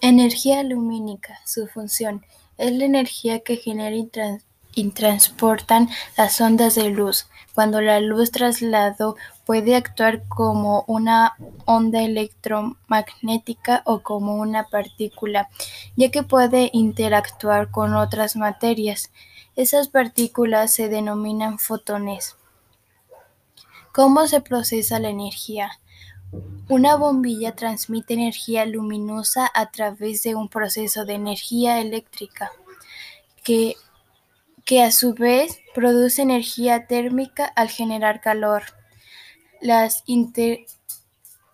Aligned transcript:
Energía 0.00 0.62
lumínica. 0.62 1.40
Su 1.44 1.66
función 1.66 2.24
es 2.56 2.72
la 2.72 2.84
energía 2.84 3.40
que 3.40 3.56
genera 3.56 3.96
y, 3.96 4.90
transportan 4.90 5.88
las 6.16 6.40
ondas 6.40 6.76
de 6.76 6.90
luz. 6.90 7.26
Cuando 7.52 7.80
la 7.80 7.98
luz 7.98 8.30
traslado 8.30 9.16
puede 9.44 9.74
actuar 9.74 10.22
como 10.28 10.84
una 10.86 11.34
onda 11.64 12.02
electromagnética 12.02 13.82
o 13.86 14.02
como 14.04 14.36
una 14.36 14.68
partícula, 14.68 15.48
ya 15.96 16.12
que 16.12 16.22
puede 16.22 16.70
interactuar 16.72 17.72
con 17.72 17.96
otras 17.96 18.36
materias. 18.36 19.10
Esas 19.56 19.88
partículas 19.88 20.72
se 20.72 20.88
denominan 20.88 21.58
fotones. 21.58 22.36
¿Cómo 23.92 24.28
se 24.28 24.40
procesa 24.40 25.00
la 25.00 25.08
energía? 25.08 25.80
Una 26.68 26.96
bombilla 26.96 27.56
transmite 27.56 28.12
energía 28.12 28.66
luminosa 28.66 29.50
a 29.54 29.70
través 29.70 30.22
de 30.22 30.34
un 30.34 30.50
proceso 30.50 31.06
de 31.06 31.14
energía 31.14 31.80
eléctrica, 31.80 32.52
que, 33.42 33.76
que 34.66 34.82
a 34.82 34.92
su 34.92 35.14
vez 35.14 35.60
produce 35.74 36.20
energía 36.20 36.86
térmica 36.86 37.46
al 37.46 37.70
generar 37.70 38.20
calor. 38.20 38.64
Las, 39.62 40.04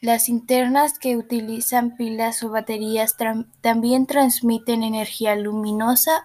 las 0.00 0.28
internas 0.28 0.98
que 0.98 1.16
utilizan 1.16 1.96
pilas 1.96 2.42
o 2.42 2.50
baterías 2.50 3.16
también 3.60 4.06
transmiten 4.06 4.82
energía 4.82 5.36
luminosa 5.36 6.24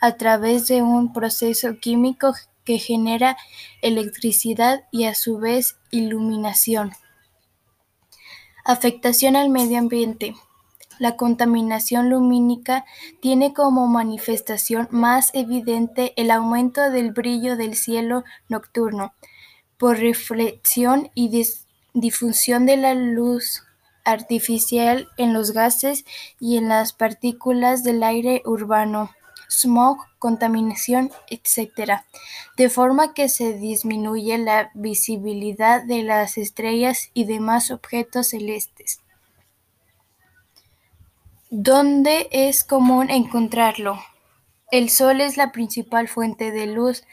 a 0.00 0.16
través 0.16 0.66
de 0.66 0.82
un 0.82 1.12
proceso 1.12 1.78
químico 1.78 2.34
que 2.64 2.78
genera 2.78 3.36
electricidad 3.82 4.82
y 4.90 5.04
a 5.04 5.14
su 5.14 5.38
vez 5.38 5.76
iluminación. 5.92 6.92
Afectación 8.64 9.34
al 9.34 9.48
medio 9.48 9.78
ambiente. 9.78 10.36
La 11.00 11.16
contaminación 11.16 12.10
lumínica 12.10 12.84
tiene 13.20 13.52
como 13.52 13.88
manifestación 13.88 14.86
más 14.92 15.30
evidente 15.34 16.12
el 16.16 16.30
aumento 16.30 16.90
del 16.90 17.10
brillo 17.10 17.56
del 17.56 17.74
cielo 17.74 18.22
nocturno 18.48 19.14
por 19.78 19.98
reflexión 19.98 21.10
y 21.14 21.44
difusión 21.92 22.64
de 22.64 22.76
la 22.76 22.94
luz 22.94 23.64
artificial 24.04 25.08
en 25.16 25.32
los 25.32 25.50
gases 25.50 26.04
y 26.38 26.56
en 26.56 26.68
las 26.68 26.92
partículas 26.92 27.82
del 27.82 28.04
aire 28.04 28.42
urbano 28.44 29.10
smog, 29.52 29.98
contaminación, 30.18 31.10
etc., 31.28 32.00
de 32.56 32.68
forma 32.68 33.12
que 33.14 33.28
se 33.28 33.52
disminuye 33.52 34.38
la 34.38 34.70
visibilidad 34.74 35.82
de 35.82 36.02
las 36.02 36.38
estrellas 36.38 37.10
y 37.14 37.24
demás 37.24 37.70
objetos 37.70 38.28
celestes. 38.28 39.00
¿Dónde 41.50 42.28
es 42.32 42.64
común 42.64 43.10
encontrarlo? 43.10 43.98
El 44.70 44.88
Sol 44.88 45.20
es 45.20 45.36
la 45.36 45.52
principal 45.52 46.08
fuente 46.08 46.50
de 46.50 46.66
luz 46.66 47.04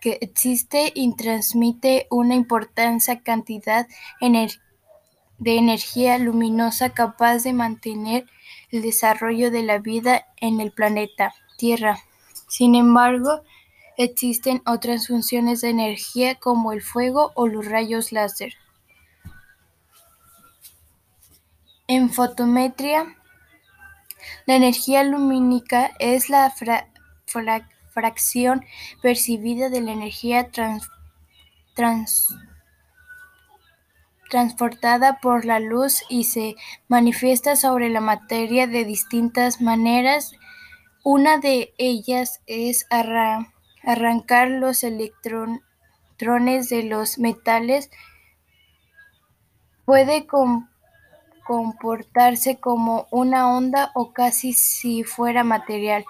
que 0.00 0.18
existe 0.20 0.92
y 0.94 1.12
transmite 1.16 2.06
una 2.10 2.36
importante 2.36 3.20
cantidad 3.24 3.88
de 4.20 5.56
energía 5.56 6.18
luminosa 6.18 6.90
capaz 6.90 7.42
de 7.42 7.52
mantener 7.52 8.26
el 8.70 8.82
desarrollo 8.82 9.50
de 9.50 9.64
la 9.64 9.78
vida 9.78 10.28
en 10.36 10.60
el 10.60 10.70
planeta. 10.70 11.34
Tierra. 11.58 11.98
Sin 12.46 12.76
embargo, 12.76 13.42
existen 13.96 14.62
otras 14.64 15.08
funciones 15.08 15.60
de 15.60 15.70
energía 15.70 16.36
como 16.36 16.72
el 16.72 16.82
fuego 16.82 17.32
o 17.34 17.48
los 17.48 17.66
rayos 17.66 18.12
láser. 18.12 18.54
En 21.88 22.10
fotometría, 22.10 23.16
la 24.46 24.54
energía 24.54 25.02
lumínica 25.02 25.90
es 25.98 26.30
la 26.30 26.54
fracción 27.86 28.64
percibida 29.02 29.68
de 29.68 29.80
la 29.80 29.90
energía 29.92 30.50
transportada 34.30 35.18
por 35.20 35.44
la 35.44 35.58
luz 35.58 36.04
y 36.08 36.24
se 36.24 36.54
manifiesta 36.86 37.56
sobre 37.56 37.88
la 37.88 38.00
materia 38.00 38.68
de 38.68 38.84
distintas 38.84 39.60
maneras 39.60 40.32
una 41.10 41.38
de 41.38 41.72
ellas 41.78 42.42
es 42.46 42.86
arrancar 43.82 44.50
los 44.50 44.84
electrones 44.84 46.68
de 46.68 46.82
los 46.82 47.18
metales. 47.18 47.90
Puede 49.86 50.26
comportarse 51.46 52.60
como 52.60 53.06
una 53.10 53.50
onda 53.50 53.90
o 53.94 54.12
casi 54.12 54.52
si 54.52 55.02
fuera 55.02 55.44
material, 55.44 56.04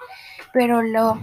pero 0.51 0.81
lo, 0.81 1.17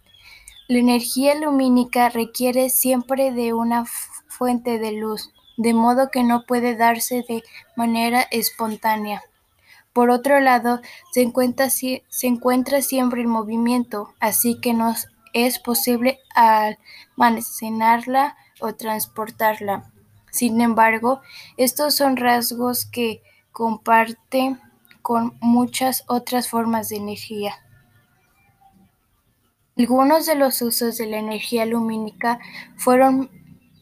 La 0.70 0.78
energía 0.78 1.34
lumínica 1.34 2.10
requiere 2.10 2.70
siempre 2.70 3.32
de 3.32 3.52
una 3.52 3.86
fuente 4.28 4.78
de 4.78 4.92
luz, 4.92 5.32
de 5.56 5.74
modo 5.74 6.12
que 6.12 6.22
no 6.22 6.44
puede 6.46 6.76
darse 6.76 7.24
de 7.28 7.42
manera 7.74 8.24
espontánea. 8.30 9.20
Por 9.92 10.10
otro 10.10 10.38
lado, 10.38 10.80
se 11.10 11.22
encuentra, 11.22 11.70
siempre 11.70 13.22
en 13.22 13.28
movimiento, 13.28 14.14
así 14.20 14.60
que 14.60 14.72
no 14.72 14.94
es 15.32 15.58
posible 15.58 16.20
almacenarla 17.16 18.36
o 18.60 18.72
transportarla. 18.72 19.90
Sin 20.30 20.60
embargo, 20.60 21.20
estos 21.56 21.96
son 21.96 22.16
rasgos 22.16 22.86
que 22.86 23.24
comparte 23.50 24.56
con 25.02 25.36
muchas 25.40 26.04
otras 26.06 26.48
formas 26.48 26.90
de 26.90 26.96
energía. 26.98 27.56
Algunos 29.80 30.26
de 30.26 30.34
los 30.34 30.60
usos 30.60 30.98
de 30.98 31.06
la 31.06 31.16
energía 31.16 31.64
lumínica 31.64 32.38
fueron 32.76 33.30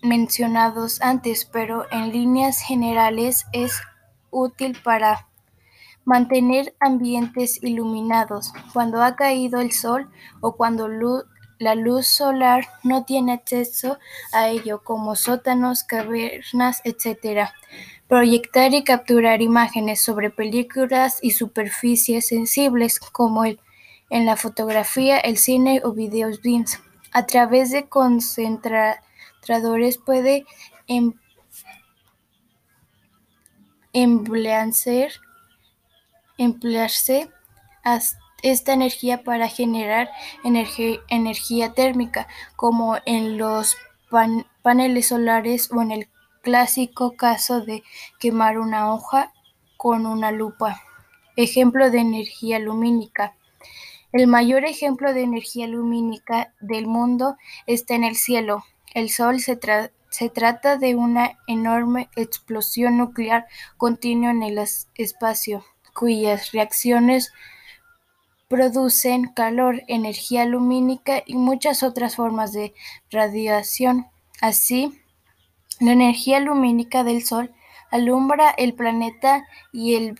mencionados 0.01 1.03
antes, 1.03 1.45
pero 1.45 1.87
en 1.91 2.13
líneas 2.13 2.61
generales 2.61 3.47
es 3.51 3.73
útil 4.31 4.79
para 4.85 5.27
mantener 6.05 6.73
ambientes 6.79 7.61
iluminados 7.65 8.53
cuando 8.73 9.03
ha 9.03 9.17
caído 9.17 9.61
el 9.61 9.73
sol 9.73 10.09
o 10.41 10.53
cuando 10.57 10.87
la 11.59 11.75
luz 11.75 12.07
solar 12.07 12.69
no 12.85 13.05
tiene 13.05 13.33
acceso 13.33 13.99
a 14.33 14.51
ello, 14.51 14.85
como 14.85 15.17
sótanos, 15.17 15.83
cavernas, 15.83 16.81
etc. 16.85 17.49
Proyectar 18.07 18.73
y 18.73 18.85
capturar 18.85 19.43
imágenes 19.43 20.01
sobre 20.01 20.31
películas 20.31 21.19
y 21.23 21.33
superficies 21.33 22.29
sensibles, 22.29 23.01
como 23.01 23.43
el, 23.45 23.59
en 24.11 24.27
la 24.27 24.37
fotografía, 24.37 25.19
el 25.19 25.37
cine 25.37 25.81
o 25.85 25.93
videos 25.93 26.41
a 27.13 27.27
través 27.27 27.71
de 27.71 27.89
concentradores 27.89 29.99
puede 29.99 30.47
em, 30.87 31.13
emplearse, 33.93 35.11
esta 38.43 38.73
energía 38.73 39.25
para 39.25 39.49
generar 39.49 40.11
energía 40.45 41.73
térmica, 41.73 42.29
como 42.57 42.99
en 43.07 43.39
los 43.39 43.77
paneles 44.63 45.09
solares 45.09 45.71
o 45.73 45.83
en 45.83 45.93
el 45.93 46.09
clásico 46.43 47.17
caso 47.17 47.63
de 47.63 47.83
quemar 48.19 48.59
una 48.59 48.93
hoja 48.93 49.33
con 49.77 50.07
una 50.07 50.31
lupa. 50.31 50.81
Ejemplo 51.37 51.91
de 51.91 51.99
energía 51.99 52.59
lumínica. 52.59 53.35
El 54.11 54.27
mayor 54.27 54.65
ejemplo 54.65 55.13
de 55.13 55.23
energía 55.23 55.67
lumínica 55.67 56.55
del 56.61 56.87
mundo 56.87 57.37
está 57.67 57.95
en 57.95 58.05
el 58.05 58.17
cielo. 58.17 58.65
El 58.95 59.11
Sol 59.11 59.41
se, 59.41 59.57
trata 60.31 60.79
de 60.79 60.95
una 60.95 61.39
enorme 61.47 62.09
explosión 62.17 62.97
nuclear 62.97 63.47
continua 63.77 64.31
en 64.31 64.43
el 64.43 64.59
espacio, 64.95 65.63
cuyas 65.93 66.53
reacciones 66.53 67.33
producen 68.49 69.27
calor, 69.35 69.83
energía 69.89 70.47
lumínica 70.47 71.23
y 71.27 71.37
muchas 71.37 71.83
otras 71.83 72.17
formas 72.17 72.55
de 72.55 72.73
radiación. 73.11 74.07
Así, 74.41 75.03
la 75.81 75.93
energía 75.93 76.41
lumínica 76.41 77.05
del 77.05 77.23
Sol 77.25 77.53
alumbra 77.91 78.49
el 78.53 78.73
planeta 78.73 79.47
y 79.71 80.15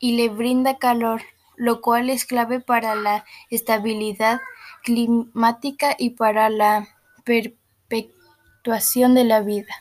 le 0.00 0.28
brinda 0.28 0.78
calor, 0.78 1.22
lo 1.60 1.82
cual 1.82 2.08
es 2.08 2.24
clave 2.24 2.60
para 2.60 2.94
la 2.94 3.26
estabilidad 3.50 4.40
climática 4.82 5.94
y 5.98 6.10
para 6.10 6.48
la 6.48 6.88
perpetuación 7.22 9.14
de 9.14 9.24
la 9.24 9.42
vida. 9.42 9.74